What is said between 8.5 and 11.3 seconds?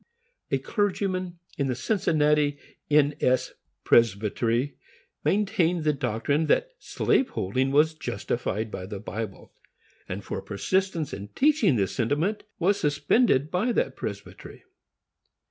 by the Bible, and for persistence in